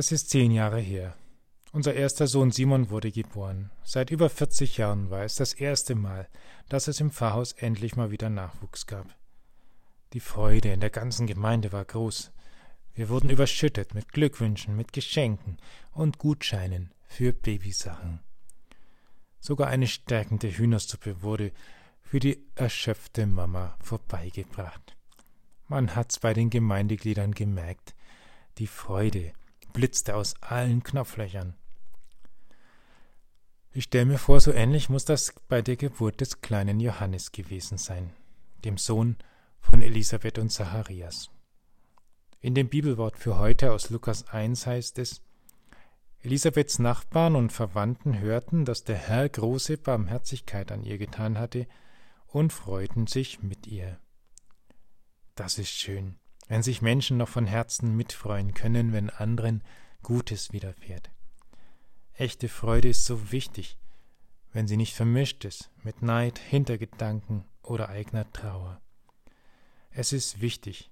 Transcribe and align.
Es 0.00 0.12
ist 0.12 0.30
zehn 0.30 0.50
Jahre 0.50 0.80
her. 0.80 1.14
Unser 1.72 1.92
erster 1.92 2.26
Sohn 2.26 2.52
Simon 2.52 2.88
wurde 2.88 3.12
geboren. 3.12 3.70
Seit 3.84 4.10
über 4.10 4.30
40 4.30 4.78
Jahren 4.78 5.10
war 5.10 5.24
es 5.24 5.34
das 5.34 5.52
erste 5.52 5.94
Mal, 5.94 6.26
dass 6.70 6.88
es 6.88 7.00
im 7.00 7.10
Pfarrhaus 7.10 7.52
endlich 7.52 7.96
mal 7.96 8.10
wieder 8.10 8.30
Nachwuchs 8.30 8.86
gab. 8.86 9.14
Die 10.14 10.20
Freude 10.20 10.72
in 10.72 10.80
der 10.80 10.88
ganzen 10.88 11.26
Gemeinde 11.26 11.70
war 11.72 11.84
groß. 11.84 12.32
Wir 12.94 13.10
wurden 13.10 13.28
überschüttet 13.28 13.92
mit 13.92 14.10
Glückwünschen, 14.10 14.74
mit 14.74 14.94
Geschenken 14.94 15.58
und 15.92 16.16
Gutscheinen 16.16 16.94
für 17.06 17.34
Babysachen. 17.34 18.20
Sogar 19.38 19.68
eine 19.68 19.86
stärkende 19.86 20.48
Hühnersuppe 20.48 21.20
wurde 21.20 21.52
für 22.00 22.20
die 22.20 22.42
erschöpfte 22.54 23.26
Mama 23.26 23.76
vorbeigebracht. 23.82 24.96
Man 25.68 25.94
hat's 25.94 26.20
bei 26.20 26.32
den 26.32 26.48
Gemeindegliedern 26.48 27.32
gemerkt. 27.32 27.94
Die 28.56 28.66
Freude 28.66 29.34
blitzte 29.72 30.14
aus 30.14 30.34
allen 30.42 30.82
Knopflöchern. 30.82 31.54
Ich 33.72 33.84
stelle 33.84 34.06
mir 34.06 34.18
vor, 34.18 34.40
so 34.40 34.52
ähnlich 34.52 34.88
muss 34.88 35.04
das 35.04 35.32
bei 35.48 35.62
der 35.62 35.76
Geburt 35.76 36.20
des 36.20 36.40
kleinen 36.40 36.80
Johannes 36.80 37.30
gewesen 37.30 37.78
sein, 37.78 38.12
dem 38.64 38.76
Sohn 38.76 39.16
von 39.60 39.80
Elisabeth 39.80 40.38
und 40.38 40.50
Zacharias. 40.50 41.30
In 42.40 42.54
dem 42.54 42.68
Bibelwort 42.68 43.16
für 43.16 43.38
heute 43.38 43.72
aus 43.72 43.90
Lukas 43.90 44.28
1 44.28 44.66
heißt 44.66 44.98
es, 44.98 45.22
Elisabeths 46.22 46.78
Nachbarn 46.78 47.34
und 47.34 47.50
Verwandten 47.50 48.18
hörten, 48.18 48.64
dass 48.64 48.84
der 48.84 48.96
Herr 48.96 49.28
große 49.28 49.78
Barmherzigkeit 49.78 50.70
an 50.70 50.82
ihr 50.82 50.98
getan 50.98 51.38
hatte 51.38 51.66
und 52.26 52.52
freuten 52.52 53.06
sich 53.06 53.42
mit 53.42 53.66
ihr. 53.66 53.98
Das 55.34 55.58
ist 55.58 55.70
schön, 55.70 56.19
wenn 56.50 56.64
sich 56.64 56.82
Menschen 56.82 57.16
noch 57.16 57.28
von 57.28 57.46
Herzen 57.46 57.96
mitfreuen 57.96 58.54
können, 58.54 58.92
wenn 58.92 59.08
anderen 59.08 59.62
Gutes 60.02 60.52
widerfährt. 60.52 61.08
Echte 62.12 62.48
Freude 62.48 62.88
ist 62.88 63.04
so 63.04 63.30
wichtig, 63.30 63.78
wenn 64.52 64.66
sie 64.66 64.76
nicht 64.76 64.96
vermischt 64.96 65.44
ist 65.44 65.70
mit 65.84 66.02
Neid, 66.02 66.40
Hintergedanken 66.40 67.44
oder 67.62 67.88
eigener 67.88 68.30
Trauer. 68.32 68.80
Es 69.92 70.12
ist 70.12 70.40
wichtig, 70.40 70.90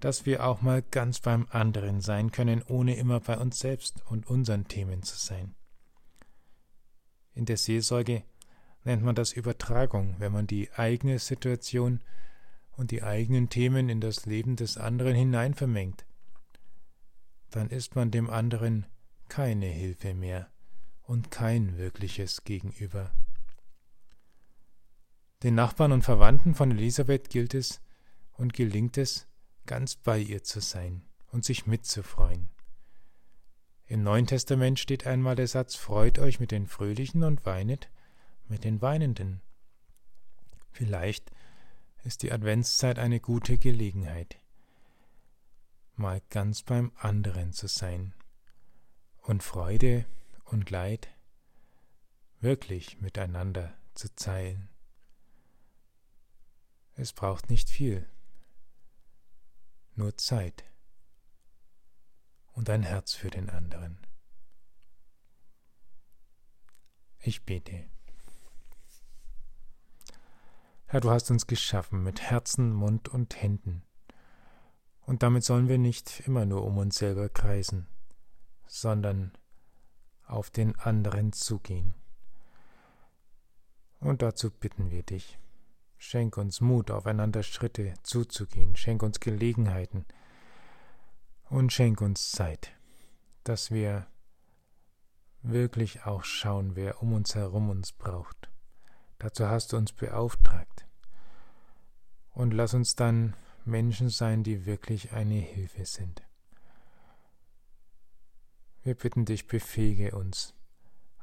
dass 0.00 0.24
wir 0.24 0.46
auch 0.46 0.62
mal 0.62 0.80
ganz 0.80 1.20
beim 1.20 1.46
anderen 1.50 2.00
sein 2.00 2.32
können, 2.32 2.62
ohne 2.62 2.96
immer 2.96 3.20
bei 3.20 3.36
uns 3.36 3.58
selbst 3.58 4.02
und 4.06 4.26
unseren 4.26 4.68
Themen 4.68 5.02
zu 5.02 5.18
sein. 5.18 5.54
In 7.34 7.44
der 7.44 7.58
Seelsorge 7.58 8.22
nennt 8.84 9.02
man 9.02 9.14
das 9.14 9.34
Übertragung, 9.34 10.14
wenn 10.16 10.32
man 10.32 10.46
die 10.46 10.72
eigene 10.72 11.18
Situation 11.18 12.00
und 12.78 12.92
die 12.92 13.02
eigenen 13.02 13.48
Themen 13.48 13.88
in 13.88 14.00
das 14.00 14.24
Leben 14.24 14.54
des 14.54 14.78
anderen 14.78 15.16
hineinvermengt. 15.16 16.06
Dann 17.50 17.70
ist 17.70 17.96
man 17.96 18.12
dem 18.12 18.30
anderen 18.30 18.86
keine 19.28 19.66
Hilfe 19.66 20.14
mehr 20.14 20.48
und 21.02 21.32
kein 21.32 21.76
wirkliches 21.76 22.44
Gegenüber. 22.44 23.10
Den 25.42 25.56
Nachbarn 25.56 25.90
und 25.90 26.02
Verwandten 26.02 26.54
von 26.54 26.70
Elisabeth 26.70 27.30
gilt 27.30 27.52
es 27.52 27.80
und 28.34 28.52
gelingt 28.52 28.96
es, 28.96 29.26
ganz 29.66 29.96
bei 29.96 30.20
ihr 30.20 30.44
zu 30.44 30.60
sein 30.60 31.02
und 31.32 31.44
sich 31.44 31.66
mitzufreuen. 31.66 32.48
Im 33.86 34.04
Neuen 34.04 34.28
Testament 34.28 34.78
steht 34.78 35.04
einmal 35.04 35.34
der 35.34 35.48
Satz 35.48 35.74
Freut 35.74 36.20
euch 36.20 36.38
mit 36.38 36.52
den 36.52 36.68
Fröhlichen 36.68 37.24
und 37.24 37.44
weinet 37.44 37.90
mit 38.46 38.62
den 38.62 38.80
Weinenden. 38.80 39.40
Vielleicht 40.70 41.32
ist 42.04 42.22
die 42.22 42.32
Adventszeit 42.32 42.98
eine 42.98 43.20
gute 43.20 43.58
Gelegenheit, 43.58 44.38
mal 45.96 46.22
ganz 46.30 46.62
beim 46.62 46.92
anderen 46.96 47.52
zu 47.52 47.66
sein 47.66 48.14
und 49.22 49.42
Freude 49.42 50.06
und 50.44 50.70
Leid 50.70 51.08
wirklich 52.40 53.00
miteinander 53.00 53.76
zu 53.94 54.14
teilen. 54.14 54.68
Es 56.94 57.12
braucht 57.12 57.50
nicht 57.50 57.68
viel, 57.68 58.08
nur 59.94 60.16
Zeit 60.16 60.64
und 62.52 62.70
ein 62.70 62.82
Herz 62.82 63.14
für 63.14 63.30
den 63.30 63.50
anderen. 63.50 63.98
Ich 67.20 67.44
bete. 67.44 67.88
Herr, 70.90 71.02
du 71.02 71.10
hast 71.10 71.30
uns 71.30 71.46
geschaffen 71.46 72.02
mit 72.02 72.22
Herzen, 72.22 72.72
Mund 72.72 73.10
und 73.10 73.42
Händen. 73.42 73.82
Und 75.02 75.22
damit 75.22 75.44
sollen 75.44 75.68
wir 75.68 75.76
nicht 75.76 76.20
immer 76.26 76.46
nur 76.46 76.64
um 76.64 76.78
uns 76.78 76.96
selber 76.96 77.28
kreisen, 77.28 77.86
sondern 78.66 79.32
auf 80.24 80.48
den 80.48 80.74
anderen 80.78 81.34
zugehen. 81.34 81.92
Und 84.00 84.22
dazu 84.22 84.50
bitten 84.50 84.90
wir 84.90 85.02
dich. 85.02 85.38
Schenk 85.98 86.38
uns 86.38 86.62
Mut, 86.62 86.90
aufeinander 86.90 87.42
Schritte 87.42 87.92
zuzugehen, 88.02 88.74
schenk 88.74 89.02
uns 89.02 89.20
Gelegenheiten 89.20 90.06
und 91.50 91.70
schenk 91.70 92.00
uns 92.00 92.30
Zeit, 92.30 92.72
dass 93.44 93.70
wir 93.70 94.06
wirklich 95.42 96.06
auch 96.06 96.24
schauen, 96.24 96.76
wer 96.76 97.02
um 97.02 97.12
uns 97.12 97.34
herum 97.34 97.68
uns 97.68 97.92
braucht. 97.92 98.48
Dazu 99.18 99.48
hast 99.48 99.72
du 99.72 99.76
uns 99.76 99.92
beauftragt. 99.92 100.86
Und 102.34 102.52
lass 102.52 102.74
uns 102.74 102.94
dann 102.94 103.34
Menschen 103.64 104.10
sein, 104.10 104.44
die 104.44 104.64
wirklich 104.64 105.12
eine 105.12 105.34
Hilfe 105.34 105.84
sind. 105.84 106.22
Wir 108.82 108.94
bitten 108.94 109.24
dich, 109.24 109.46
befähige 109.46 110.16
uns, 110.16 110.54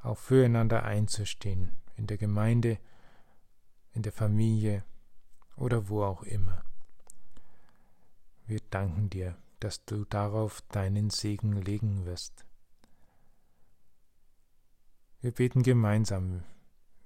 auch 0.04 0.18
füreinander 0.18 0.84
einzustehen, 0.84 1.76
in 1.96 2.06
der 2.06 2.18
Gemeinde, 2.18 2.78
in 3.94 4.04
der 4.04 4.12
Familie 4.12 4.84
oder 5.56 5.88
wo 5.88 6.04
auch 6.04 6.24
immer. 6.24 6.64
Wir 8.46 8.60
danken 8.70 9.10
dir, 9.10 9.38
dass 9.60 9.86
du 9.86 10.06
darauf 10.06 10.62
deinen 10.70 11.10
Segen 11.10 11.54
legen 11.54 12.06
wirst. 12.06 12.46
Wir 15.22 15.32
beten 15.32 15.64
gemeinsam 15.64 16.44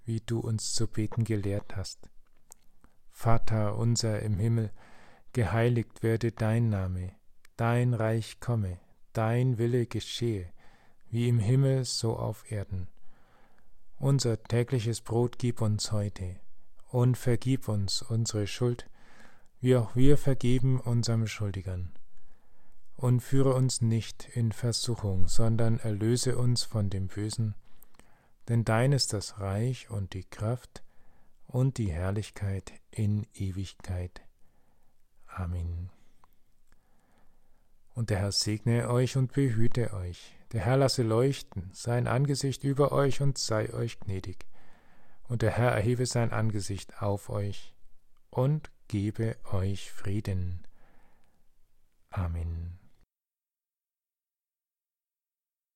wie 0.10 0.22
du 0.22 0.40
uns 0.40 0.74
zu 0.74 0.88
beten 0.88 1.24
gelehrt 1.24 1.76
hast. 1.76 2.10
Vater 3.12 3.78
unser 3.78 4.24
im 4.24 4.40
Himmel, 4.40 4.72
geheiligt 5.34 6.02
werde 6.02 6.32
dein 6.32 6.68
Name, 6.68 7.12
dein 7.58 7.94
Reich 7.94 8.40
komme, 8.40 8.80
dein 9.14 9.60
Wille 9.60 9.86
geschehe, 9.86 10.52
wie 11.12 11.30
im 11.30 11.38
Himmel 11.38 11.86
so 11.86 12.18
auf 12.18 12.52
Erden. 12.52 12.88
Unser 14.00 14.42
tägliches 14.42 15.02
Brot 15.02 15.38
gib 15.38 15.62
uns 15.62 15.92
heute, 15.92 16.38
und 16.88 17.16
vergib 17.16 17.68
uns 17.68 18.02
unsere 18.02 18.48
Schuld, 18.48 18.90
wie 19.62 19.76
auch 19.76 19.96
wir 19.96 20.18
vergeben 20.18 20.80
unserem 20.80 21.28
Schuldigern. 21.28 21.92
Und 22.96 23.20
führe 23.20 23.54
uns 23.54 23.82
nicht 23.82 24.28
in 24.34 24.54
Versuchung, 24.54 25.28
sondern 25.28 25.78
erlöse 25.78 26.36
uns 26.36 26.64
von 26.64 26.90
dem 26.90 27.10
Bösen, 27.10 27.54
denn 28.50 28.66
dein 28.66 28.92
ist 28.92 29.14
das 29.14 29.40
Reich 29.40 29.90
und 29.90 30.14
die 30.14 30.24
Kraft 30.24 30.84
und 31.46 31.78
die 31.78 31.92
Herrlichkeit 31.92 32.74
in 32.92 33.28
Ewigkeit. 33.36 34.22
Amen. 35.28 35.92
Und 37.94 38.10
der 38.10 38.20
Herr 38.20 38.32
segne 38.32 38.90
euch 38.90 39.18
und 39.18 39.34
behüte 39.34 39.94
euch. 39.94 40.36
Der 40.52 40.62
Herr 40.62 40.78
lasse 40.78 41.04
leuchten 41.04 41.70
sein 41.74 42.08
Angesicht 42.08 42.64
über 42.64 42.92
euch 42.92 43.22
und 43.22 43.38
sei 43.38 43.72
euch 43.72 44.00
gnädig. 44.00 44.48
Und 45.28 45.44
der 45.44 45.52
Herr 45.52 45.72
erhebe 45.72 46.08
sein 46.08 46.32
Angesicht 46.32 47.04
auf 47.04 47.30
euch 47.30 47.76
und 48.32 48.72
gebe 48.88 49.36
euch 49.52 49.92
Frieden. 49.92 50.66